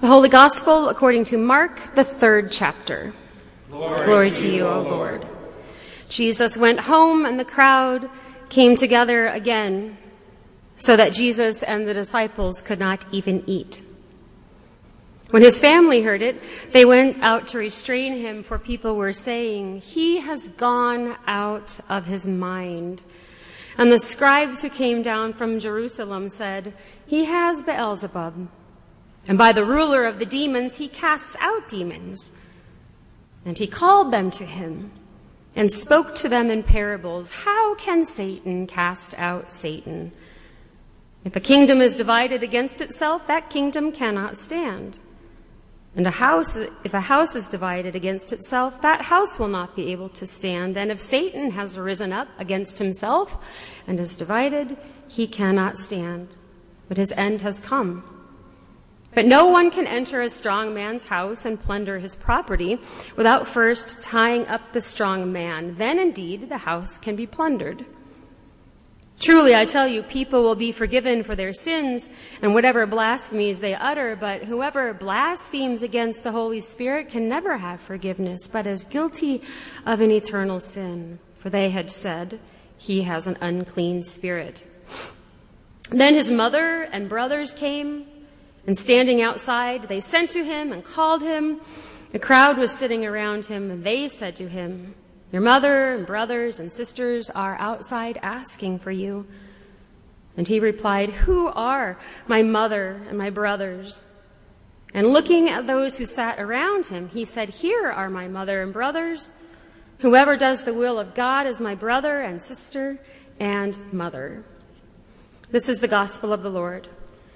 The 0.00 0.06
Holy 0.06 0.28
Gospel 0.28 0.88
according 0.88 1.24
to 1.26 1.36
Mark, 1.36 1.96
the 1.96 2.04
third 2.04 2.52
chapter. 2.52 3.12
Glory, 3.68 4.04
Glory 4.04 4.30
to 4.30 4.48
you, 4.48 4.64
O 4.64 4.82
Lord. 4.82 5.26
Jesus 6.08 6.56
went 6.56 6.80
home, 6.80 7.26
and 7.26 7.36
the 7.36 7.44
crowd 7.44 8.08
came 8.48 8.76
together 8.76 9.26
again, 9.26 9.98
so 10.76 10.94
that 10.94 11.12
Jesus 11.12 11.64
and 11.64 11.88
the 11.88 11.94
disciples 11.94 12.62
could 12.62 12.78
not 12.78 13.04
even 13.10 13.42
eat. 13.48 13.82
When 15.30 15.42
his 15.42 15.60
family 15.60 16.02
heard 16.02 16.22
it, 16.22 16.40
they 16.70 16.84
went 16.84 17.20
out 17.20 17.48
to 17.48 17.58
restrain 17.58 18.14
him, 18.14 18.44
for 18.44 18.56
people 18.56 18.94
were 18.94 19.12
saying, 19.12 19.80
He 19.80 20.18
has 20.20 20.48
gone 20.50 21.16
out 21.26 21.80
of 21.88 22.04
his 22.04 22.24
mind. 22.24 23.02
And 23.76 23.90
the 23.90 23.98
scribes 23.98 24.62
who 24.62 24.70
came 24.70 25.02
down 25.02 25.32
from 25.32 25.58
Jerusalem 25.58 26.28
said, 26.28 26.72
He 27.04 27.24
has 27.24 27.62
Beelzebub 27.62 28.48
and 29.26 29.36
by 29.36 29.52
the 29.52 29.64
ruler 29.64 30.06
of 30.06 30.18
the 30.18 30.26
demons, 30.26 30.78
he 30.78 30.88
casts 30.88 31.36
out 31.40 31.68
demons. 31.68 32.38
And 33.44 33.58
he 33.58 33.66
called 33.66 34.12
them 34.12 34.30
to 34.32 34.44
him 34.44 34.90
and 35.56 35.70
spoke 35.70 36.14
to 36.16 36.28
them 36.28 36.50
in 36.50 36.62
parables. 36.62 37.30
How 37.30 37.74
can 37.74 38.04
Satan 38.04 38.66
cast 38.66 39.14
out 39.18 39.50
Satan? 39.50 40.12
If 41.24 41.34
a 41.36 41.40
kingdom 41.40 41.80
is 41.80 41.96
divided 41.96 42.42
against 42.42 42.80
itself, 42.80 43.26
that 43.26 43.50
kingdom 43.50 43.92
cannot 43.92 44.36
stand. 44.36 44.98
And 45.96 46.06
a 46.06 46.12
house, 46.12 46.56
if 46.56 46.94
a 46.94 47.00
house 47.00 47.34
is 47.34 47.48
divided 47.48 47.96
against 47.96 48.32
itself, 48.32 48.80
that 48.82 49.02
house 49.02 49.38
will 49.38 49.48
not 49.48 49.74
be 49.74 49.90
able 49.90 50.08
to 50.10 50.26
stand. 50.26 50.76
And 50.76 50.92
if 50.92 51.00
Satan 51.00 51.50
has 51.52 51.76
risen 51.76 52.12
up 52.12 52.28
against 52.38 52.78
himself 52.78 53.44
and 53.86 53.98
is 53.98 54.14
divided, 54.14 54.76
he 55.08 55.26
cannot 55.26 55.76
stand. 55.76 56.36
But 56.86 56.98
his 56.98 57.12
end 57.12 57.40
has 57.40 57.58
come. 57.58 58.17
But 59.18 59.26
no 59.26 59.48
one 59.48 59.72
can 59.72 59.88
enter 59.88 60.20
a 60.20 60.28
strong 60.28 60.72
man's 60.72 61.08
house 61.08 61.44
and 61.44 61.60
plunder 61.60 61.98
his 61.98 62.14
property 62.14 62.78
without 63.16 63.48
first 63.48 64.00
tying 64.00 64.46
up 64.46 64.72
the 64.72 64.80
strong 64.80 65.32
man. 65.32 65.74
Then 65.74 65.98
indeed 65.98 66.48
the 66.48 66.58
house 66.58 66.98
can 66.98 67.16
be 67.16 67.26
plundered. 67.26 67.84
Truly, 69.18 69.56
I 69.56 69.64
tell 69.64 69.88
you, 69.88 70.04
people 70.04 70.44
will 70.44 70.54
be 70.54 70.70
forgiven 70.70 71.24
for 71.24 71.34
their 71.34 71.52
sins 71.52 72.10
and 72.42 72.54
whatever 72.54 72.86
blasphemies 72.86 73.58
they 73.58 73.74
utter, 73.74 74.14
but 74.14 74.44
whoever 74.44 74.94
blasphemes 74.94 75.82
against 75.82 76.22
the 76.22 76.30
Holy 76.30 76.60
Spirit 76.60 77.08
can 77.08 77.28
never 77.28 77.58
have 77.58 77.80
forgiveness, 77.80 78.46
but 78.46 78.68
is 78.68 78.84
guilty 78.84 79.42
of 79.84 80.00
an 80.00 80.12
eternal 80.12 80.60
sin. 80.60 81.18
For 81.38 81.50
they 81.50 81.70
had 81.70 81.90
said, 81.90 82.38
He 82.76 83.02
has 83.02 83.26
an 83.26 83.36
unclean 83.40 84.04
spirit. 84.04 84.64
Then 85.90 86.14
his 86.14 86.30
mother 86.30 86.82
and 86.82 87.08
brothers 87.08 87.52
came 87.52 88.06
and 88.68 88.76
standing 88.76 89.22
outside, 89.22 89.84
they 89.84 89.98
sent 89.98 90.28
to 90.28 90.44
him 90.44 90.72
and 90.72 90.84
called 90.84 91.22
him. 91.22 91.62
The 92.10 92.18
crowd 92.18 92.58
was 92.58 92.70
sitting 92.70 93.02
around 93.02 93.46
him, 93.46 93.70
and 93.70 93.82
they 93.82 94.08
said 94.08 94.36
to 94.36 94.46
him, 94.46 94.94
Your 95.32 95.40
mother 95.40 95.94
and 95.94 96.06
brothers 96.06 96.60
and 96.60 96.70
sisters 96.70 97.30
are 97.30 97.56
outside 97.58 98.18
asking 98.22 98.80
for 98.80 98.90
you. 98.90 99.26
And 100.36 100.46
he 100.46 100.60
replied, 100.60 101.08
Who 101.08 101.46
are 101.48 101.98
my 102.26 102.42
mother 102.42 103.00
and 103.08 103.16
my 103.16 103.30
brothers? 103.30 104.02
And 104.92 105.14
looking 105.14 105.48
at 105.48 105.66
those 105.66 105.96
who 105.96 106.04
sat 106.04 106.38
around 106.38 106.88
him, 106.88 107.08
he 107.08 107.24
said, 107.24 107.48
Here 107.48 107.90
are 107.90 108.10
my 108.10 108.28
mother 108.28 108.60
and 108.60 108.70
brothers. 108.70 109.30
Whoever 110.00 110.36
does 110.36 110.64
the 110.64 110.74
will 110.74 110.98
of 110.98 111.14
God 111.14 111.46
is 111.46 111.58
my 111.58 111.74
brother 111.74 112.20
and 112.20 112.42
sister 112.42 113.00
and 113.40 113.94
mother. 113.94 114.44
This 115.50 115.70
is 115.70 115.80
the 115.80 115.88
gospel 115.88 116.34
of 116.34 116.42
the 116.42 116.50
Lord. 116.50 116.86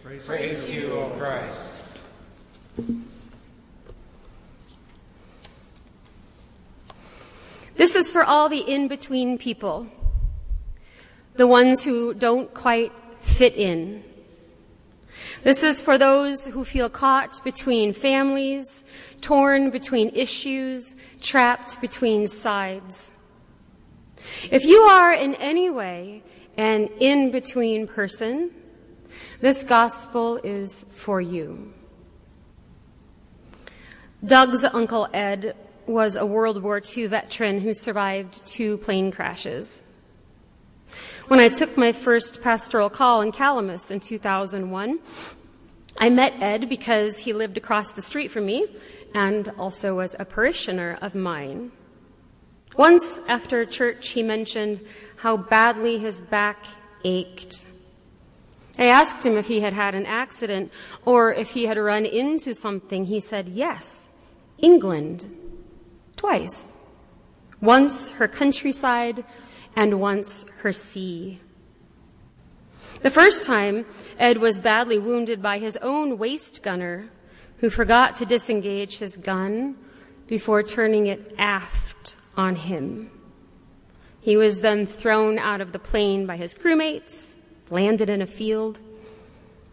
Praise, 0.03 0.27
Praise 0.27 0.71
you, 0.73 0.93
O 0.95 1.11
Christ. 1.11 1.75
This 7.77 7.95
is 7.95 8.11
for 8.11 8.25
all 8.25 8.49
the 8.49 8.59
in 8.59 8.89
between 8.89 9.39
people, 9.39 9.87
the 11.37 11.47
ones 11.47 11.85
who 11.85 12.15
don't 12.15 12.53
quite 12.53 12.93
fit 13.21 13.55
in. 13.55 14.03
This 15.45 15.63
is 15.63 15.81
for 15.81 15.97
those 15.97 16.47
who 16.49 16.65
feel 16.65 16.89
caught 16.89 17.43
between 17.45 17.93
families, 17.93 18.85
torn 19.21 19.71
between 19.71 20.09
issues, 20.17 20.97
trapped 21.21 21.81
between 21.81 22.27
sides. 22.27 23.13
If 24.51 24.65
you 24.65 24.81
are 24.81 25.13
in 25.13 25.37
any 25.37 25.71
way 25.71 26.25
an 26.57 26.89
in 26.99 27.31
between 27.31 27.87
person, 27.87 28.51
this 29.41 29.65
gospel 29.65 30.37
is 30.43 30.85
for 30.91 31.21
you. 31.21 31.73
Doug's 34.25 34.65
uncle 34.65 35.09
Ed 35.13 35.57
was 35.87 36.15
a 36.15 36.25
World 36.25 36.63
War 36.63 36.81
II 36.97 37.07
veteran 37.07 37.61
who 37.61 37.75
survived 37.75 38.47
two 38.47 38.79
plane 38.79 39.11
crashes. 39.11 39.83
When 41.29 41.41
I 41.41 41.49
took 41.49 41.77
my 41.77 41.93
first 41.93 42.43
pastoral 42.43 42.91
call 42.91 43.21
in 43.21 43.33
Calamus 43.33 43.91
in 43.91 44.01
2001, 44.01 44.99
I 45.99 46.11
met 46.11 46.35
Ed 46.41 46.69
because 46.69 47.19
he 47.19 47.33
lived 47.33 47.57
across 47.57 47.93
the 47.93 48.03
street 48.03 48.31
from 48.31 48.47
me 48.47 48.67
and 49.15 49.49
also 49.59 49.97
was 49.97 50.17
a 50.19 50.25
parishioner 50.25 50.99
of 51.03 51.15
mine. 51.15 51.73
Once 52.77 53.21
after 53.29 53.65
church, 53.65 54.11
he 54.11 54.23
mentioned 54.23 54.81
how 55.17 55.37
badly 55.37 55.99
his 55.99 56.21
back 56.21 56.65
ached 57.05 57.67
I 58.79 58.87
asked 58.87 59.25
him 59.25 59.37
if 59.37 59.49
he 59.49 59.61
had 59.61 59.73
had 59.73 59.95
an 59.95 60.07
accident 60.07 60.73
or 61.05 61.33
if 61.33 61.51
he 61.51 61.67
had 61.67 61.77
run 61.77 62.07
into 62.07 62.55
something. 62.55 63.05
He 63.05 63.21
said, 63.21 63.49
Yes, 63.49 64.09
England, 64.59 65.27
twice. 66.17 66.73
Once 67.61 68.11
her 68.11 68.27
countryside 68.27 69.25
and 69.77 70.01
once 70.01 70.45
her 70.59 70.73
sea. 70.73 71.41
The 73.03 73.11
first 73.11 73.45
time, 73.45 73.85
Ed 74.19 74.39
was 74.39 74.61
badly 74.61 74.99
wounded 74.99 75.43
by 75.43 75.59
his 75.59 75.77
own 75.79 76.19
waist 76.19 76.63
gunner, 76.63 77.11
who 77.59 77.71
forgot 77.71 78.17
to 78.17 78.27
disengage 78.27 78.99
his 78.99 79.17
gun 79.17 79.77
before 80.27 80.63
turning 80.63 81.07
it 81.07 81.35
aft 81.39 82.17
on 82.37 82.57
him. 82.57 83.11
He 84.21 84.37
was 84.37 84.61
then 84.61 84.87
thrown 84.87 85.39
out 85.39 85.61
of 85.61 85.73
the 85.73 85.79
plane 85.79 86.27
by 86.27 86.37
his 86.37 86.55
crewmates 86.55 87.35
landed 87.71 88.09
in 88.09 88.23
a 88.23 88.27
field. 88.27 88.81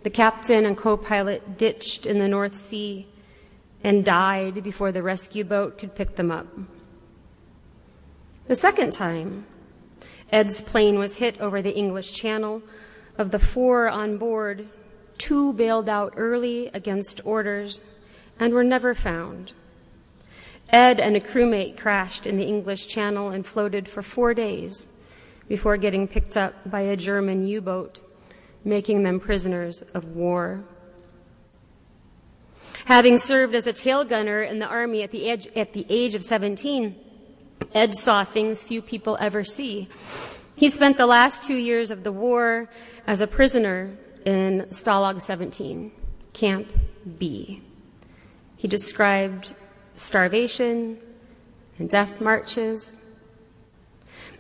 The 0.04 0.10
captain 0.10 0.66
and 0.66 0.78
co 0.78 0.98
pilot 0.98 1.58
ditched 1.58 2.06
in 2.06 2.20
the 2.20 2.28
North 2.28 2.56
Sea 2.56 3.08
and 3.84 4.06
died 4.06 4.64
before 4.64 4.92
the 4.92 5.04
rescue 5.04 5.44
boat 5.44 5.78
could 5.78 5.96
pick 5.96 6.16
them 6.16 6.32
up. 6.32 6.48
The 8.48 8.56
second 8.56 8.92
time, 8.92 9.46
Ed's 10.32 10.62
plane 10.62 11.00
was 11.00 11.18
hit 11.18 11.40
over 11.40 11.62
the 11.62 11.76
English 11.76 12.14
Channel. 12.14 12.62
Of 13.18 13.32
the 13.32 13.40
four 13.40 13.90
on 13.90 14.18
board, 14.18 14.70
two 15.18 15.54
bailed 15.54 15.90
out 15.90 16.14
early 16.16 16.68
against 16.68 17.20
orders 17.26 17.82
and 18.40 18.54
were 18.54 18.64
never 18.64 18.96
found. 18.96 19.54
Ed 20.70 21.00
and 21.00 21.16
a 21.16 21.20
crewmate 21.20 21.78
crashed 21.78 22.26
in 22.26 22.38
the 22.38 22.46
English 22.46 22.88
Channel 22.88 23.30
and 23.30 23.46
floated 23.46 23.90
for 23.90 24.02
four 24.02 24.34
days 24.34 24.88
before 25.50 25.76
getting 25.76 26.08
picked 26.08 26.38
up 26.38 26.54
by 26.70 26.82
a 26.82 26.96
German 26.96 27.46
U 27.46 27.60
boat, 27.60 28.02
making 28.64 29.04
them 29.04 29.20
prisoners 29.20 29.82
of 29.94 30.16
war. 30.16 30.64
Having 32.86 33.18
served 33.18 33.54
as 33.56 33.68
a 33.68 33.74
tail 33.74 34.06
gunner 34.06 34.42
in 34.42 34.60
the 34.60 34.68
Army 34.68 35.04
at 35.04 35.12
the, 35.12 35.28
age, 35.28 35.48
at 35.56 35.74
the 35.74 35.86
age 35.90 36.16
of 36.16 36.24
17, 36.24 36.96
Ed 37.74 37.96
saw 37.96 38.24
things 38.24 38.64
few 38.64 38.82
people 38.82 39.18
ever 39.20 39.44
see. 39.44 39.90
He 40.56 40.70
spent 40.70 40.98
the 40.98 41.06
last 41.06 41.44
two 41.44 41.56
years 41.56 41.92
of 41.92 42.04
the 42.04 42.12
war 42.12 42.70
as 43.06 43.22
a 43.22 43.28
prisoner 43.28 43.98
in 44.26 44.68
Stalag 44.70 45.22
17, 45.22 45.92
Camp 46.34 46.72
B. 47.18 47.62
He 48.56 48.68
described 48.68 49.56
starvation 49.96 51.00
and 51.78 51.90
death 51.90 52.22
marches 52.22 52.96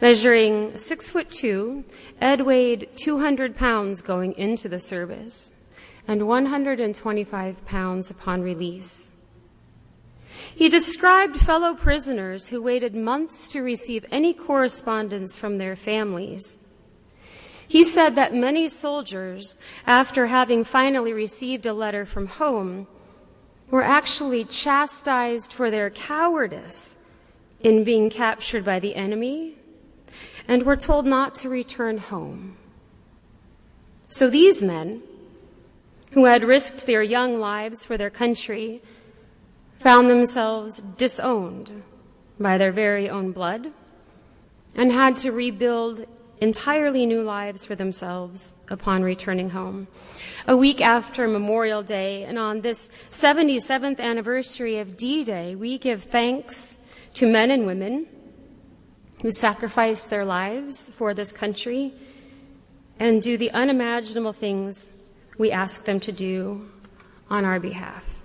Measuring 0.01 0.77
six 0.77 1.09
foot 1.09 1.29
two, 1.29 1.83
Ed 2.21 2.41
weighed 2.41 2.87
200 2.95 3.57
pounds 3.57 4.01
going 4.01 4.31
into 4.33 4.69
the 4.69 4.79
service 4.79 5.69
and 6.07 6.25
125 6.25 7.65
pounds 7.65 8.09
upon 8.09 8.41
release. 8.41 9.11
He 10.55 10.69
described 10.69 11.35
fellow 11.35 11.75
prisoners 11.75 12.47
who 12.47 12.61
waited 12.61 12.95
months 12.95 13.49
to 13.49 13.61
receive 13.61 14.05
any 14.09 14.33
correspondence 14.33 15.37
from 15.37 15.57
their 15.57 15.75
families. 15.75 16.57
He 17.67 17.83
said 17.83 18.15
that 18.15 18.33
many 18.33 18.69
soldiers, 18.69 19.57
after 19.85 20.27
having 20.27 20.63
finally 20.63 21.11
received 21.11 21.65
a 21.65 21.73
letter 21.73 22.05
from 22.05 22.27
home, 22.27 22.87
were 23.69 23.83
actually 23.83 24.45
chastised 24.45 25.51
for 25.51 25.69
their 25.69 25.89
cowardice 25.89 26.95
in 27.59 27.83
being 27.83 28.09
captured 28.09 28.63
by 28.63 28.79
the 28.79 28.95
enemy 28.95 29.58
and 30.49 30.63
were 30.63 30.75
told 30.75 31.05
not 31.05 31.35
to 31.35 31.47
return 31.47 31.99
home. 31.99 32.57
So 34.07 34.31
these 34.31 34.63
men, 34.63 35.03
who 36.13 36.25
had 36.25 36.43
risked 36.43 36.87
their 36.87 37.03
young 37.03 37.39
lives 37.39 37.85
for 37.85 37.95
their 37.95 38.09
country 38.09 38.81
found 39.79 40.09
themselves 40.09 40.81
disowned 40.97 41.83
by 42.39 42.57
their 42.57 42.71
very 42.71 43.07
own 43.07 43.31
blood 43.31 43.71
and 44.73 44.91
had 44.91 45.15
to 45.17 45.31
rebuild 45.31 46.07
entirely 46.41 47.05
new 47.05 47.21
lives 47.21 47.63
for 47.63 47.75
themselves 47.75 48.55
upon 48.69 49.03
returning 49.03 49.51
home. 49.51 49.87
A 50.47 50.57
week 50.57 50.81
after 50.81 51.27
Memorial 51.27 51.83
Day 51.83 52.23
and 52.23 52.39
on 52.39 52.61
this 52.61 52.89
77th 53.11 53.99
anniversary 53.99 54.79
of 54.79 54.97
D 54.97 55.23
Day, 55.23 55.53
we 55.53 55.77
give 55.77 56.05
thanks 56.05 56.79
to 57.13 57.31
men 57.31 57.51
and 57.51 57.67
women 57.67 58.07
who 59.21 59.31
sacrificed 59.31 60.09
their 60.09 60.25
lives 60.25 60.89
for 60.89 61.13
this 61.13 61.31
country 61.31 61.93
and 62.99 63.21
do 63.21 63.37
the 63.37 63.51
unimaginable 63.51 64.33
things 64.33 64.89
we 65.37 65.51
ask 65.51 65.85
them 65.85 65.99
to 66.01 66.11
do 66.11 66.69
on 67.29 67.45
our 67.45 67.59
behalf. 67.59 68.23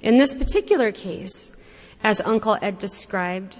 In 0.00 0.18
this 0.18 0.34
particular 0.34 0.90
case, 0.92 1.62
as 2.02 2.20
Uncle 2.20 2.58
Ed 2.60 2.78
described, 2.78 3.56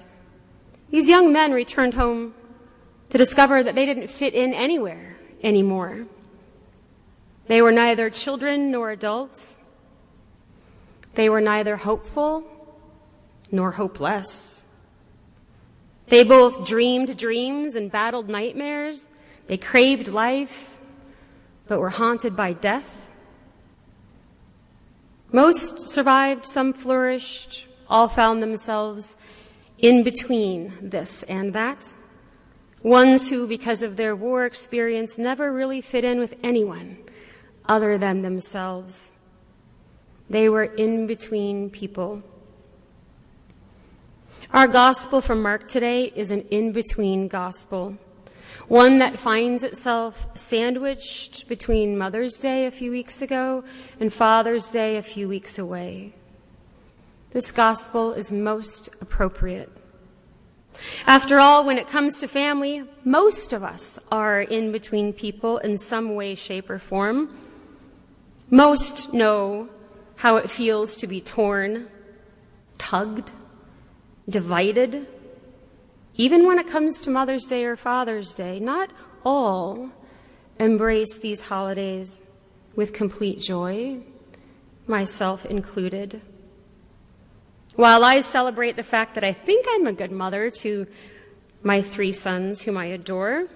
these 0.89 1.07
young 1.07 1.31
men 1.31 1.53
returned 1.53 1.93
home 1.93 2.33
to 3.09 3.17
discover 3.17 3.63
that 3.63 3.75
they 3.75 3.85
didn't 3.85 4.09
fit 4.09 4.33
in 4.33 4.53
anywhere 4.53 5.17
anymore. 5.41 6.05
They 7.47 7.61
were 7.61 7.71
neither 7.71 8.09
children 8.09 8.71
nor 8.71 8.91
adults. 8.91 9.57
They 11.15 11.29
were 11.29 11.41
neither 11.41 11.77
hopeful 11.77 12.43
nor 13.51 13.71
hopeless. 13.71 14.65
They 16.13 16.23
both 16.23 16.67
dreamed 16.67 17.17
dreams 17.17 17.75
and 17.75 17.91
battled 17.91 18.29
nightmares. 18.29 19.07
They 19.47 19.57
craved 19.57 20.07
life, 20.07 20.79
but 21.67 21.79
were 21.79 21.89
haunted 21.89 22.35
by 22.35 22.53
death. 22.53 23.09
Most 25.31 25.79
survived, 25.79 26.45
some 26.45 26.71
flourished, 26.71 27.67
all 27.89 28.07
found 28.07 28.43
themselves 28.43 29.17
in 29.79 30.03
between 30.03 30.73
this 30.83 31.23
and 31.23 31.51
that. 31.53 31.91
Ones 32.83 33.31
who, 33.31 33.47
because 33.47 33.81
of 33.81 33.97
their 33.97 34.15
war 34.15 34.45
experience, 34.45 35.17
never 35.17 35.51
really 35.51 35.81
fit 35.81 36.03
in 36.03 36.19
with 36.19 36.35
anyone 36.43 36.99
other 37.65 37.97
than 37.97 38.21
themselves. 38.21 39.13
They 40.29 40.47
were 40.47 40.65
in 40.65 41.07
between 41.07 41.71
people. 41.71 42.21
Our 44.53 44.67
gospel 44.67 45.19
from 45.19 45.41
Mark 45.41 45.67
today 45.67 46.13
is 46.15 46.29
an 46.29 46.41
in 46.51 46.73
between 46.73 47.27
gospel, 47.27 47.97
one 48.67 48.99
that 48.99 49.17
finds 49.17 49.63
itself 49.63 50.27
sandwiched 50.35 51.47
between 51.49 51.97
Mother's 51.97 52.39
Day 52.39 52.67
a 52.67 52.71
few 52.71 52.91
weeks 52.91 53.23
ago 53.23 53.63
and 53.99 54.13
Father's 54.13 54.69
Day 54.69 54.95
a 54.97 55.01
few 55.01 55.27
weeks 55.27 55.57
away. 55.57 56.13
This 57.31 57.51
gospel 57.51 58.13
is 58.13 58.31
most 58.31 58.89
appropriate. 59.01 59.71
After 61.07 61.39
all, 61.39 61.65
when 61.65 61.79
it 61.79 61.87
comes 61.87 62.19
to 62.19 62.27
family, 62.27 62.83
most 63.03 63.53
of 63.53 63.63
us 63.63 63.97
are 64.11 64.39
in 64.39 64.71
between 64.71 65.13
people 65.13 65.57
in 65.57 65.79
some 65.79 66.13
way, 66.13 66.35
shape, 66.35 66.69
or 66.69 66.77
form. 66.77 67.35
Most 68.51 69.15
know 69.15 69.69
how 70.17 70.35
it 70.35 70.51
feels 70.51 70.95
to 70.97 71.07
be 71.07 71.19
torn, 71.19 71.87
tugged, 72.77 73.31
divided. 74.27 75.07
Even 76.15 76.45
when 76.45 76.59
it 76.59 76.67
comes 76.67 77.01
to 77.01 77.09
Mother's 77.09 77.45
Day 77.45 77.65
or 77.65 77.75
Father's 77.75 78.33
Day, 78.33 78.59
not 78.59 78.91
all 79.25 79.89
embrace 80.59 81.17
these 81.17 81.47
holidays 81.47 82.21
with 82.75 82.93
complete 82.93 83.39
joy, 83.39 83.99
myself 84.87 85.45
included. 85.45 86.21
While 87.75 88.03
I 88.03 88.21
celebrate 88.21 88.75
the 88.75 88.83
fact 88.83 89.15
that 89.15 89.23
I 89.23 89.33
think 89.33 89.65
I'm 89.69 89.87
a 89.87 89.93
good 89.93 90.11
mother 90.11 90.51
to 90.61 90.85
my 91.63 91.81
three 91.81 92.11
sons 92.11 92.61
whom 92.61 92.77
I 92.77 92.85
adore, 92.85 93.47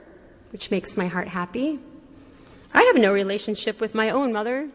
which 0.51 0.71
makes 0.71 0.97
my 0.97 1.07
heart 1.07 1.27
happy, 1.27 1.79
I 2.73 2.83
have 2.83 2.95
no 2.95 3.13
relationship 3.13 3.79
with 3.79 3.93
my 3.93 4.09
own 4.09 4.33
mother, 4.33 4.69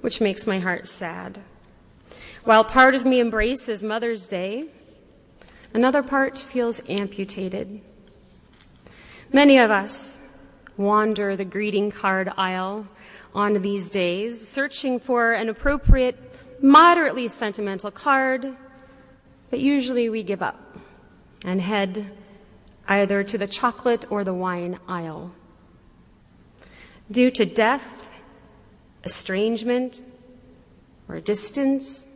which 0.00 0.20
makes 0.20 0.46
my 0.46 0.58
heart 0.58 0.88
sad. 0.88 1.40
While 2.44 2.64
part 2.64 2.94
of 2.94 3.04
me 3.04 3.20
embraces 3.20 3.84
Mother's 3.84 4.26
Day, 4.28 4.68
Another 5.72 6.02
part 6.02 6.36
feels 6.36 6.80
amputated. 6.88 7.80
Many 9.32 9.58
of 9.58 9.70
us 9.70 10.20
wander 10.76 11.36
the 11.36 11.44
greeting 11.44 11.92
card 11.92 12.32
aisle 12.36 12.88
on 13.34 13.62
these 13.62 13.90
days, 13.90 14.48
searching 14.48 14.98
for 14.98 15.32
an 15.32 15.48
appropriate, 15.48 16.16
moderately 16.60 17.28
sentimental 17.28 17.92
card, 17.92 18.56
but 19.50 19.60
usually 19.60 20.08
we 20.08 20.24
give 20.24 20.42
up 20.42 20.76
and 21.44 21.60
head 21.60 22.10
either 22.88 23.22
to 23.22 23.38
the 23.38 23.46
chocolate 23.46 24.04
or 24.10 24.24
the 24.24 24.34
wine 24.34 24.78
aisle. 24.88 25.32
Due 27.10 27.30
to 27.30 27.44
death, 27.44 28.08
estrangement, 29.04 30.02
or 31.08 31.20
distance, 31.20 32.09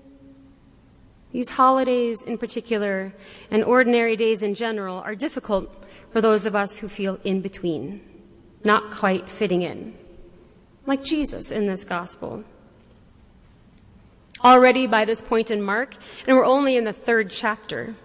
these 1.34 1.50
holidays 1.50 2.22
in 2.22 2.38
particular, 2.38 3.12
and 3.50 3.64
ordinary 3.64 4.14
days 4.14 4.40
in 4.40 4.54
general, 4.54 4.98
are 4.98 5.16
difficult 5.16 5.84
for 6.10 6.20
those 6.20 6.46
of 6.46 6.54
us 6.54 6.78
who 6.78 6.88
feel 6.88 7.19
in 7.25 7.40
between, 7.40 8.00
not 8.62 8.92
quite 8.92 9.28
fitting 9.28 9.62
in, 9.62 9.96
like 10.86 11.02
Jesus 11.02 11.50
in 11.50 11.66
this 11.66 11.82
gospel. 11.82 12.44
Already 14.44 14.86
by 14.86 15.04
this 15.04 15.20
point 15.20 15.50
in 15.50 15.60
Mark, 15.60 15.96
and 16.28 16.36
we're 16.36 16.46
only 16.46 16.76
in 16.76 16.84
the 16.84 16.92
third 16.92 17.32
chapter, 17.32 17.96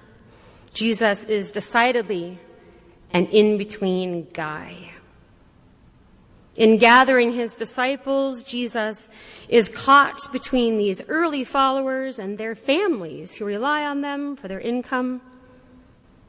Jesus 0.73 1.23
is 1.23 1.51
decidedly 1.51 2.39
an 3.13 3.27
in 3.27 3.59
between 3.59 4.27
guy. 4.33 4.93
In 6.55 6.77
gathering 6.77 7.33
his 7.33 7.55
disciples, 7.55 8.43
Jesus 8.43 9.09
is 9.47 9.69
caught 9.69 10.31
between 10.31 10.77
these 10.77 11.01
early 11.07 11.43
followers 11.43 12.19
and 12.19 12.37
their 12.37 12.55
families 12.55 13.35
who 13.35 13.45
rely 13.45 13.85
on 13.85 14.01
them 14.01 14.35
for 14.35 14.47
their 14.47 14.59
income. 14.59 15.21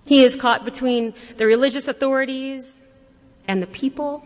He 0.05 0.23
is 0.23 0.37
caught 0.37 0.65
between 0.65 1.15
the 1.37 1.47
religious 1.47 1.89
authorities 1.89 2.83
and 3.49 3.63
the 3.63 3.67
people 3.67 4.23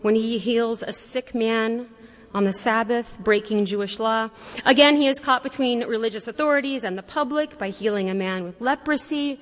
when 0.00 0.14
he 0.14 0.38
heals 0.38 0.82
a 0.82 0.92
sick 0.92 1.34
man 1.34 1.88
on 2.34 2.44
the 2.44 2.52
Sabbath, 2.52 3.16
breaking 3.18 3.66
Jewish 3.66 3.98
law. 3.98 4.30
Again, 4.64 4.96
he 4.96 5.08
is 5.08 5.18
caught 5.18 5.42
between 5.42 5.84
religious 5.84 6.28
authorities 6.28 6.84
and 6.84 6.96
the 6.96 7.02
public 7.02 7.58
by 7.58 7.70
healing 7.70 8.08
a 8.10 8.14
man 8.14 8.44
with 8.44 8.60
leprosy, 8.60 9.40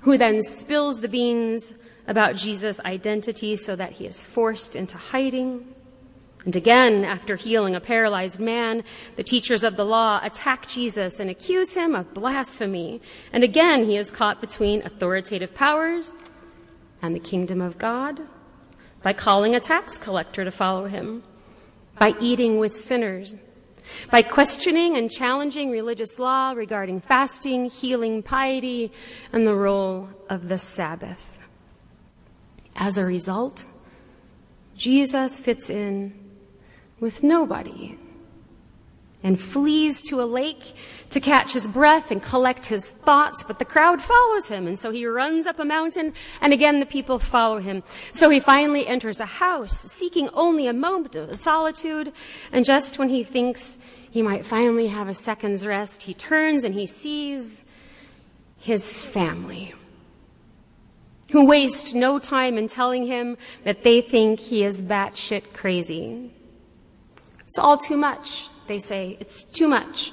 who 0.00 0.18
then 0.18 0.42
spills 0.42 1.00
the 1.00 1.08
beans 1.08 1.74
about 2.06 2.36
Jesus' 2.36 2.80
identity 2.80 3.56
so 3.56 3.76
that 3.76 3.92
he 3.92 4.06
is 4.06 4.22
forced 4.22 4.74
into 4.74 4.96
hiding. 4.96 5.66
And 6.44 6.56
again, 6.56 7.04
after 7.04 7.36
healing 7.36 7.76
a 7.76 7.80
paralyzed 7.80 8.40
man, 8.40 8.82
the 9.16 9.22
teachers 9.22 9.62
of 9.62 9.76
the 9.76 9.84
law 9.84 10.20
attack 10.22 10.66
Jesus 10.66 11.20
and 11.20 11.30
accuse 11.30 11.74
him 11.74 11.94
of 11.94 12.12
blasphemy. 12.14 13.00
And 13.32 13.44
again, 13.44 13.84
he 13.84 13.96
is 13.96 14.10
caught 14.10 14.40
between 14.40 14.82
authoritative 14.82 15.54
powers 15.54 16.12
and 17.00 17.14
the 17.14 17.20
kingdom 17.20 17.60
of 17.60 17.78
God 17.78 18.20
by 19.02 19.12
calling 19.12 19.54
a 19.54 19.60
tax 19.60 19.98
collector 19.98 20.44
to 20.44 20.50
follow 20.50 20.86
him, 20.86 21.22
by 21.98 22.14
eating 22.20 22.58
with 22.58 22.74
sinners, 22.74 23.36
by 24.10 24.22
questioning 24.22 24.96
and 24.96 25.10
challenging 25.10 25.70
religious 25.70 26.18
law 26.18 26.52
regarding 26.52 27.00
fasting, 27.00 27.66
healing, 27.66 28.22
piety, 28.22 28.92
and 29.32 29.46
the 29.46 29.54
role 29.54 30.08
of 30.28 30.48
the 30.48 30.58
Sabbath. 30.58 31.38
As 32.76 32.96
a 32.96 33.04
result, 33.04 33.66
Jesus 34.76 35.38
fits 35.38 35.68
in 35.68 36.14
with 37.00 37.22
nobody 37.22 37.98
and 39.22 39.40
flees 39.40 40.02
to 40.02 40.20
a 40.20 40.24
lake 40.24 40.74
to 41.10 41.20
catch 41.20 41.52
his 41.52 41.68
breath 41.68 42.10
and 42.10 42.22
collect 42.22 42.66
his 42.66 42.90
thoughts, 42.90 43.44
but 43.44 43.58
the 43.58 43.64
crowd 43.64 44.02
follows 44.02 44.48
him, 44.48 44.66
and 44.66 44.78
so 44.78 44.90
he 44.90 45.06
runs 45.06 45.46
up 45.46 45.58
a 45.58 45.64
mountain, 45.64 46.12
and 46.40 46.52
again 46.52 46.80
the 46.80 46.86
people 46.86 47.18
follow 47.18 47.58
him. 47.58 47.82
So 48.12 48.30
he 48.30 48.40
finally 48.40 48.86
enters 48.86 49.20
a 49.20 49.26
house, 49.26 49.80
seeking 49.92 50.28
only 50.30 50.66
a 50.66 50.72
moment 50.72 51.14
of 51.14 51.38
solitude, 51.38 52.12
and 52.50 52.64
just 52.64 52.98
when 52.98 53.10
he 53.10 53.22
thinks 53.22 53.78
he 54.10 54.22
might 54.22 54.44
finally 54.44 54.88
have 54.88 55.08
a 55.08 55.14
second's 55.14 55.66
rest, 55.66 56.04
he 56.04 56.14
turns 56.14 56.64
and 56.64 56.74
he 56.74 56.86
sees 56.86 57.62
his 58.58 58.90
family 58.90 59.74
who 61.32 61.46
waste 61.46 61.94
no 61.94 62.18
time 62.18 62.58
in 62.58 62.68
telling 62.68 63.06
him 63.06 63.38
that 63.64 63.82
they 63.82 64.02
think 64.02 64.38
he 64.38 64.62
is 64.62 64.82
batshit 64.82 65.54
crazy. 65.54 66.30
It's 67.46 67.58
all 67.58 67.78
too 67.78 67.96
much, 67.96 68.48
they 68.66 68.78
say. 68.78 69.16
It's 69.18 69.42
too 69.42 69.66
much. 69.66 70.12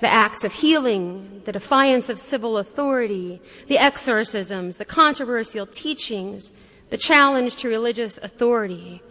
The 0.00 0.12
acts 0.12 0.44
of 0.44 0.52
healing, 0.52 1.40
the 1.46 1.52
defiance 1.52 2.10
of 2.10 2.18
civil 2.18 2.58
authority, 2.58 3.40
the 3.68 3.78
exorcisms, 3.78 4.76
the 4.76 4.84
controversial 4.84 5.66
teachings, 5.66 6.52
the 6.90 6.98
challenge 6.98 7.56
to 7.56 7.68
religious 7.68 8.18
authority. 8.18 9.02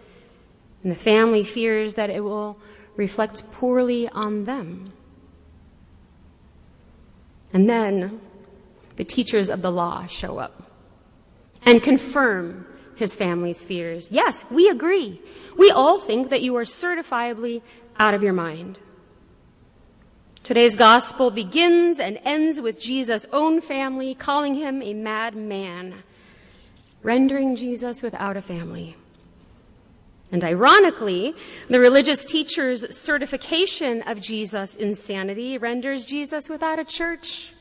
And 0.83 0.91
the 0.91 0.95
family 0.95 1.43
fears 1.43 1.95
that 1.95 2.11
it 2.11 2.23
will 2.23 2.59
reflect 2.95 3.51
poorly 3.51 4.07
on 4.09 4.43
them. 4.43 4.93
And 7.51 7.67
then 7.67 8.21
the 8.97 9.03
teachers 9.03 9.49
of 9.49 9.63
the 9.63 9.71
law 9.71 10.05
show 10.05 10.37
up 10.37 10.68
and 11.65 11.81
confirm 11.81 12.65
his 12.95 13.15
family's 13.15 13.63
fears. 13.63 14.11
Yes, 14.11 14.45
we 14.51 14.69
agree. 14.69 15.21
We 15.57 15.71
all 15.71 15.99
think 15.99 16.29
that 16.29 16.41
you 16.41 16.55
are 16.57 16.63
certifiably 16.63 17.61
out 17.97 18.13
of 18.13 18.23
your 18.23 18.33
mind. 18.33 18.79
Today's 20.43 20.75
gospel 20.75 21.31
begins 21.31 21.99
and 21.99 22.19
ends 22.23 22.61
with 22.61 22.79
Jesus' 22.79 23.25
own 23.31 23.61
family 23.61 24.15
calling 24.15 24.55
him 24.55 24.81
a 24.81 24.93
madman, 24.93 26.03
rendering 27.03 27.55
Jesus 27.55 28.01
without 28.01 28.37
a 28.37 28.41
family. 28.41 28.95
And 30.31 30.43
ironically, 30.43 31.33
the 31.69 31.79
religious 31.79 32.23
teacher's 32.23 32.95
certification 32.95 34.01
of 34.03 34.21
Jesus' 34.21 34.75
insanity 34.75 35.57
renders 35.57 36.05
Jesus 36.05 36.49
without 36.49 36.79
a 36.79 36.85
church. 36.85 37.53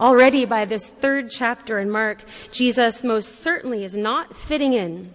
Already 0.00 0.46
by 0.46 0.64
this 0.64 0.88
third 0.88 1.30
chapter 1.30 1.78
in 1.78 1.90
Mark, 1.90 2.24
Jesus 2.52 3.04
most 3.04 3.40
certainly 3.40 3.84
is 3.84 3.98
not 3.98 4.34
fitting 4.34 4.72
in. 4.72 5.12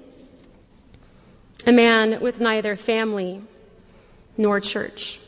A 1.66 1.72
man 1.72 2.22
with 2.22 2.40
neither 2.40 2.76
family 2.76 3.42
nor 4.38 4.60
church, 4.60 5.20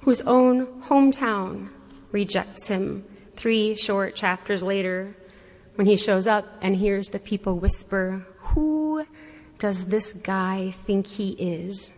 whose 0.00 0.22
own 0.22 0.82
hometown 0.82 1.68
rejects 2.10 2.66
him 2.66 3.04
three 3.36 3.76
short 3.76 4.16
chapters 4.16 4.64
later 4.64 5.14
when 5.76 5.86
he 5.86 5.96
shows 5.96 6.26
up 6.26 6.44
and 6.60 6.74
hears 6.74 7.10
the 7.10 7.20
people 7.20 7.58
whisper, 7.58 8.26
Who 8.38 9.06
does 9.58 9.86
this 9.86 10.12
guy 10.12 10.72
think 10.72 11.06
he 11.06 11.30
is? 11.32 11.92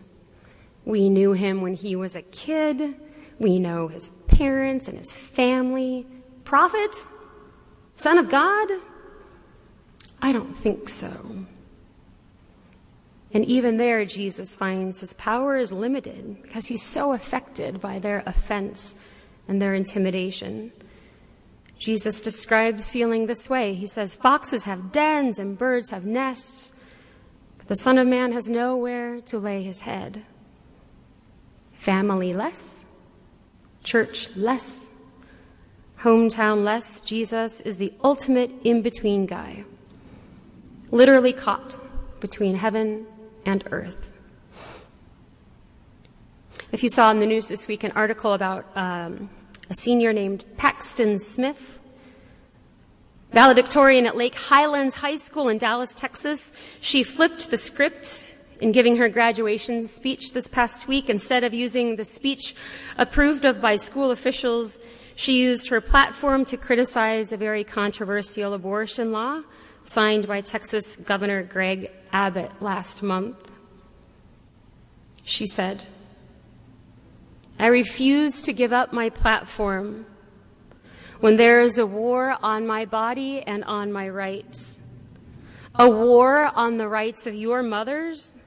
We 0.85 1.09
knew 1.09 1.31
him 1.31 1.61
when 1.61 1.73
he 1.73 1.95
was 1.95 2.15
a 2.15 2.21
kid. 2.21 2.95
We 3.39 3.57
know 3.57 3.87
his 3.87 4.09
parents 4.27 4.87
and 4.87 4.97
his 4.97 5.15
family. 5.15 6.05
Prophet? 6.49 7.05
Son 7.93 8.17
of 8.17 8.27
God? 8.27 8.67
I 10.19 10.31
don't 10.31 10.57
think 10.57 10.89
so. 10.89 11.45
And 13.31 13.45
even 13.45 13.77
there, 13.77 14.03
Jesus 14.03 14.55
finds 14.55 14.99
his 14.99 15.13
power 15.13 15.57
is 15.57 15.71
limited 15.71 16.41
because 16.41 16.65
he's 16.65 16.81
so 16.81 17.13
affected 17.13 17.79
by 17.79 17.99
their 17.99 18.23
offense 18.25 18.95
and 19.47 19.61
their 19.61 19.75
intimidation. 19.75 20.71
Jesus 21.77 22.19
describes 22.19 22.89
feeling 22.89 23.27
this 23.27 23.47
way. 23.47 23.75
He 23.75 23.85
says, 23.85 24.15
Foxes 24.15 24.63
have 24.63 24.91
dens 24.91 25.37
and 25.37 25.55
birds 25.55 25.91
have 25.91 26.03
nests, 26.03 26.71
but 27.59 27.67
the 27.67 27.75
Son 27.75 27.99
of 27.99 28.07
Man 28.07 28.31
has 28.31 28.49
nowhere 28.49 29.21
to 29.21 29.37
lay 29.37 29.61
his 29.61 29.81
head. 29.81 30.23
Family 31.73 32.33
less, 32.33 32.87
church 33.83 34.35
less, 34.35 34.88
hometown 36.01 36.63
less, 36.63 37.01
Jesus 37.01 37.61
is 37.61 37.77
the 37.77 37.93
ultimate 38.03 38.51
in 38.63 38.81
between 38.81 39.25
guy, 39.25 39.65
literally 40.91 41.33
caught 41.33 41.79
between 42.19 42.55
heaven 42.55 43.05
and 43.45 43.63
earth. 43.71 44.11
If 46.71 46.83
you 46.83 46.89
saw 46.89 47.11
in 47.11 47.19
the 47.19 47.25
news 47.25 47.47
this 47.47 47.67
week 47.67 47.83
an 47.83 47.91
article 47.91 48.33
about 48.33 48.65
um, 48.77 49.29
a 49.69 49.75
senior 49.75 50.13
named 50.13 50.45
Paxton 50.55 51.19
Smith, 51.19 51.79
valedictorian 53.33 54.05
at 54.05 54.15
Lake 54.15 54.35
Highlands 54.35 54.95
High 54.95 55.17
School 55.17 55.49
in 55.49 55.57
Dallas, 55.57 55.93
Texas, 55.93 56.53
she 56.79 57.03
flipped 57.03 57.49
the 57.49 57.57
script 57.57 58.35
in 58.61 58.71
giving 58.71 58.97
her 58.97 59.09
graduation 59.09 59.87
speech 59.87 60.33
this 60.33 60.47
past 60.47 60.87
week. 60.87 61.09
Instead 61.09 61.43
of 61.43 61.53
using 61.53 61.95
the 61.95 62.05
speech 62.05 62.55
approved 62.97 63.45
of 63.45 63.61
by 63.61 63.75
school 63.75 64.11
officials, 64.11 64.79
she 65.19 65.41
used 65.41 65.67
her 65.67 65.81
platform 65.81 66.45
to 66.45 66.55
criticize 66.55 67.33
a 67.33 67.37
very 67.37 67.65
controversial 67.65 68.53
abortion 68.53 69.11
law 69.11 69.41
signed 69.83 70.25
by 70.25 70.39
Texas 70.39 70.95
Governor 70.95 71.43
Greg 71.43 71.91
Abbott 72.13 72.61
last 72.61 73.03
month. 73.03 73.35
She 75.21 75.45
said, 75.45 75.83
I 77.59 77.65
refuse 77.65 78.41
to 78.43 78.53
give 78.53 78.71
up 78.71 78.93
my 78.93 79.09
platform 79.09 80.05
when 81.19 81.35
there 81.35 81.59
is 81.59 81.77
a 81.77 81.85
war 81.85 82.37
on 82.41 82.65
my 82.65 82.85
body 82.85 83.41
and 83.41 83.65
on 83.65 83.91
my 83.91 84.07
rights. 84.07 84.79
A 85.75 85.89
war 85.89 86.49
on 86.55 86.77
the 86.77 86.87
rights 86.87 87.27
of 87.27 87.35
your 87.35 87.61
mothers, 87.61 88.37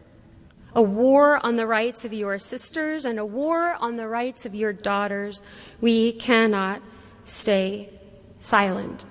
a 0.74 0.82
war 0.82 1.44
on 1.44 1.56
the 1.56 1.66
rights 1.66 2.04
of 2.04 2.12
your 2.12 2.38
sisters, 2.38 3.04
and 3.04 3.18
a 3.18 3.24
war 3.24 3.74
on 3.80 3.96
the 3.96 4.08
rights 4.08 4.46
of 4.46 4.54
your 4.54 4.72
daughters. 4.72 5.42
We 5.80 6.12
cannot 6.12 6.82
stay 7.24 7.90
silent, 8.38 9.04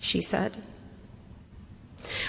she 0.00 0.20
said. 0.20 0.62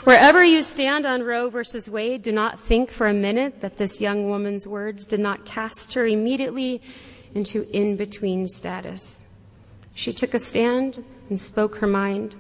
Wherever 0.04 0.44
you 0.44 0.62
stand 0.62 1.06
on 1.06 1.24
Roe 1.24 1.50
versus 1.50 1.90
Wade, 1.90 2.24
do 2.24 2.32
not 2.32 2.60
think 2.60 2.90
for 2.90 3.08
a 3.08 3.14
minute 3.14 3.62
that 3.62 3.78
this 3.78 4.02
young 4.02 4.28
woman's 4.28 4.68
words 4.68 5.06
did 5.06 5.20
not 5.20 5.46
cast 5.46 5.94
her 5.94 6.06
immediately 6.08 6.82
into 7.36 7.68
in 7.72 7.96
between 7.96 8.48
status. 8.48 9.24
She 9.94 10.14
took 10.14 10.34
a 10.34 10.40
stand 10.40 11.04
and 11.30 11.40
spoke 11.40 11.78
her 11.78 11.88
mind. 11.88 12.36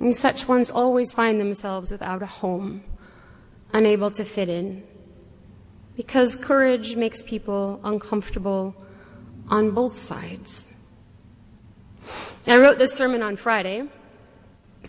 And 0.00 0.14
such 0.14 0.46
ones 0.46 0.70
always 0.70 1.12
find 1.12 1.40
themselves 1.40 1.90
without 1.90 2.22
a 2.22 2.26
home 2.26 2.82
unable 3.72 4.10
to 4.12 4.24
fit 4.24 4.48
in. 4.48 4.82
Because 5.96 6.36
courage 6.36 6.96
makes 6.96 7.22
people 7.22 7.80
uncomfortable 7.82 8.74
on 9.48 9.72
both 9.72 9.98
sides. 9.98 10.74
I 12.46 12.58
wrote 12.58 12.78
this 12.78 12.94
sermon 12.94 13.22
on 13.22 13.36
Friday, 13.36 13.84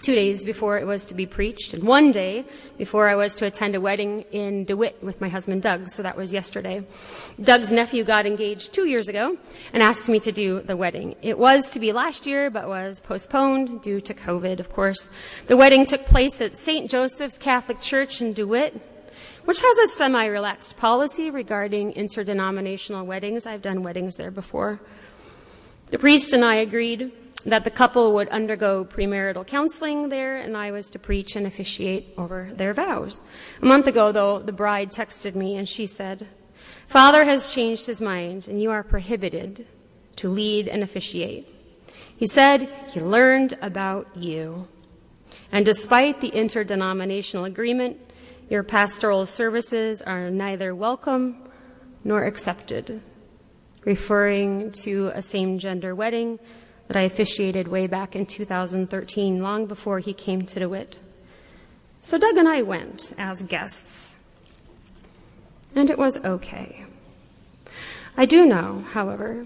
two 0.01 0.15
days 0.15 0.45
before 0.45 0.77
it 0.77 0.87
was 0.87 1.05
to 1.05 1.13
be 1.13 1.25
preached, 1.25 1.73
and 1.73 1.83
one 1.83 2.11
day 2.11 2.45
before 2.77 3.09
I 3.09 3.15
was 3.15 3.35
to 3.37 3.45
attend 3.45 3.75
a 3.75 3.81
wedding 3.81 4.21
in 4.31 4.65
DeWitt 4.65 5.03
with 5.03 5.19
my 5.19 5.27
husband 5.27 5.61
Doug, 5.61 5.89
so 5.89 6.03
that 6.03 6.15
was 6.15 6.31
yesterday. 6.31 6.85
Doug's 7.41 7.71
nephew 7.71 8.03
got 8.03 8.25
engaged 8.25 8.73
two 8.73 8.85
years 8.85 9.07
ago 9.07 9.37
and 9.73 9.83
asked 9.83 10.07
me 10.07 10.19
to 10.21 10.31
do 10.31 10.61
the 10.61 10.77
wedding. 10.77 11.15
It 11.21 11.37
was 11.37 11.71
to 11.71 11.79
be 11.79 11.91
last 11.91 12.25
year, 12.25 12.49
but 12.49 12.67
was 12.67 13.01
postponed 13.01 13.81
due 13.81 13.99
to 14.01 14.13
COVID, 14.13 14.59
of 14.59 14.71
course. 14.71 15.09
The 15.47 15.57
wedding 15.57 15.85
took 15.85 16.05
place 16.05 16.39
at 16.39 16.55
St. 16.55 16.89
Joseph's 16.89 17.37
Catholic 17.37 17.81
Church 17.81 18.21
in 18.21 18.33
DeWitt, 18.33 18.79
which 19.45 19.59
has 19.59 19.77
a 19.79 19.95
semi 19.95 20.25
relaxed 20.25 20.77
policy 20.77 21.29
regarding 21.29 21.91
interdenominational 21.93 23.05
weddings. 23.05 23.45
I've 23.45 23.61
done 23.61 23.83
weddings 23.83 24.15
there 24.15 24.31
before. 24.31 24.79
The 25.87 25.97
priest 25.97 26.33
and 26.33 26.45
I 26.45 26.55
agreed 26.55 27.11
that 27.45 27.63
the 27.63 27.71
couple 27.71 28.13
would 28.13 28.27
undergo 28.29 28.83
premarital 28.83 29.47
counseling 29.47 30.09
there, 30.09 30.35
and 30.35 30.57
I 30.57 30.71
was 30.71 30.89
to 30.89 30.99
preach 30.99 31.35
and 31.35 31.47
officiate 31.47 32.13
over 32.17 32.51
their 32.53 32.73
vows. 32.73 33.19
A 33.61 33.65
month 33.65 33.87
ago, 33.87 34.11
though, 34.11 34.39
the 34.39 34.51
bride 34.51 34.91
texted 34.91 35.35
me 35.35 35.55
and 35.55 35.67
she 35.67 35.85
said, 35.85 36.27
Father 36.87 37.23
has 37.23 37.53
changed 37.53 37.85
his 37.85 38.01
mind, 38.01 38.47
and 38.47 38.61
you 38.61 38.71
are 38.71 38.83
prohibited 38.83 39.65
to 40.17 40.27
lead 40.27 40.67
and 40.67 40.83
officiate. 40.83 41.47
He 42.17 42.27
said 42.27 42.69
he 42.89 42.99
learned 42.99 43.57
about 43.61 44.07
you. 44.17 44.67
And 45.51 45.65
despite 45.65 46.19
the 46.19 46.29
interdenominational 46.29 47.45
agreement, 47.45 47.97
your 48.49 48.63
pastoral 48.63 49.25
services 49.25 50.01
are 50.01 50.29
neither 50.29 50.75
welcome 50.75 51.37
nor 52.03 52.25
accepted, 52.25 53.01
referring 53.85 54.71
to 54.71 55.11
a 55.13 55.21
same 55.21 55.59
gender 55.59 55.95
wedding 55.95 56.39
that 56.89 56.97
I 56.97 57.01
officiated 57.01 57.67
way 57.67 57.85
back 57.85 58.15
in 58.15 58.25
2013, 58.25 59.43
long 59.43 59.67
before 59.67 59.99
he 59.99 60.11
came 60.11 60.41
to 60.41 60.59
DeWitt. 60.59 60.99
So 62.01 62.17
Doug 62.17 62.35
and 62.35 62.47
I 62.47 62.63
went 62.63 63.13
as 63.15 63.43
guests, 63.43 64.17
and 65.75 65.91
it 65.91 65.99
was 65.99 66.17
okay. 66.25 66.85
I 68.17 68.25
do 68.25 68.43
know, 68.47 68.85
however, 68.89 69.45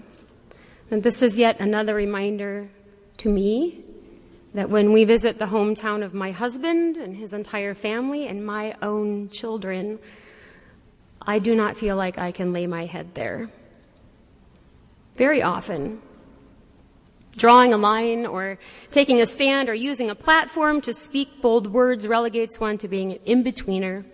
that 0.88 1.02
this 1.02 1.20
is 1.22 1.36
yet 1.36 1.60
another 1.60 1.94
reminder 1.94 2.70
to 3.18 3.28
me 3.28 3.84
that 4.54 4.70
when 4.70 4.90
we 4.90 5.04
visit 5.04 5.38
the 5.38 5.46
hometown 5.46 6.02
of 6.02 6.14
my 6.14 6.30
husband 6.30 6.96
and 6.96 7.14
his 7.14 7.34
entire 7.34 7.74
family 7.74 8.26
and 8.26 8.46
my 8.46 8.74
own 8.80 9.28
children, 9.28 9.98
I 11.20 11.40
do 11.40 11.54
not 11.54 11.76
feel 11.76 11.96
like 11.96 12.16
I 12.16 12.32
can 12.32 12.54
lay 12.54 12.66
my 12.66 12.86
head 12.86 13.14
there. 13.14 13.50
Very 15.16 15.42
often, 15.42 16.00
Drawing 17.36 17.72
a 17.72 17.76
line 17.76 18.26
or 18.26 18.58
taking 18.90 19.20
a 19.20 19.26
stand 19.26 19.68
or 19.68 19.74
using 19.74 20.08
a 20.08 20.14
platform 20.14 20.80
to 20.82 20.94
speak 20.94 21.42
bold 21.42 21.72
words 21.72 22.06
relegates 22.06 22.60
one 22.60 22.78
to 22.78 22.88
being 22.88 23.12
an 23.12 23.18
in-betweener 23.24 24.04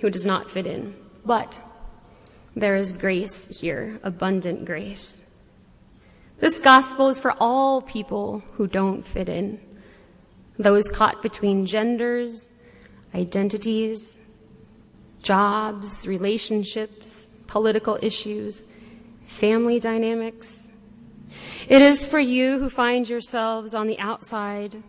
who 0.00 0.10
does 0.10 0.24
not 0.24 0.50
fit 0.50 0.66
in. 0.66 0.94
But 1.24 1.60
there 2.56 2.76
is 2.76 2.92
grace 2.92 3.60
here, 3.60 4.00
abundant 4.02 4.64
grace. 4.64 5.24
This 6.38 6.58
gospel 6.58 7.08
is 7.08 7.20
for 7.20 7.34
all 7.38 7.82
people 7.82 8.42
who 8.54 8.66
don't 8.66 9.04
fit 9.04 9.28
in, 9.28 9.60
those 10.58 10.88
caught 10.88 11.22
between 11.22 11.66
genders, 11.66 12.48
identities, 13.14 14.16
jobs, 15.22 16.06
relationships, 16.06 17.28
political 17.46 17.98
issues, 18.02 18.62
family 19.26 19.80
dynamics. 19.80 20.70
It 21.68 21.82
is 21.82 22.06
for 22.06 22.18
you 22.18 22.58
who 22.58 22.68
find 22.68 23.08
yourselves 23.08 23.74
on 23.74 23.86
the 23.86 23.98
outside, 23.98 24.82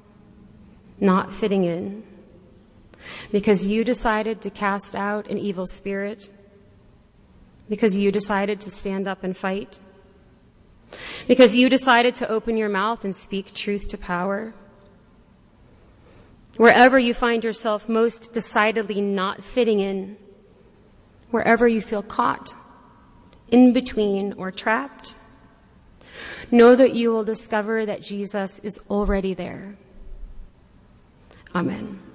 not 0.99 1.33
fitting 1.33 1.65
in, 1.65 2.03
because 3.31 3.67
you 3.67 3.83
decided 3.83 4.41
to 4.41 4.49
cast 4.49 4.95
out 4.95 5.27
an 5.29 5.37
evil 5.37 5.67
spirit, 5.67 6.31
because 7.67 7.95
you 7.95 8.11
decided 8.11 8.59
to 8.61 8.69
stand 8.69 9.07
up 9.07 9.23
and 9.23 9.35
fight, 9.35 9.79
because 11.27 11.55
you 11.55 11.69
decided 11.69 12.15
to 12.15 12.27
open 12.29 12.57
your 12.57 12.69
mouth 12.69 13.03
and 13.03 13.15
speak 13.15 13.53
truth 13.53 13.87
to 13.87 13.97
power. 13.97 14.53
Wherever 16.57 16.97
you 16.99 17.13
find 17.13 17.43
yourself 17.43 17.87
most 17.87 18.33
decidedly 18.33 18.99
not 18.99 19.43
fitting 19.43 19.79
in, 19.79 20.17
wherever 21.31 21.67
you 21.67 21.81
feel 21.81 22.01
caught, 22.01 22.53
in 23.49 23.71
between, 23.71 24.33
or 24.33 24.51
trapped, 24.51 25.15
know 26.51 26.75
that 26.75 26.93
you 26.93 27.11
will 27.11 27.23
discover 27.23 27.85
that 27.85 28.01
Jesus 28.01 28.59
is 28.59 28.79
already 28.89 29.33
there. 29.33 29.77
Amen. 31.55 32.08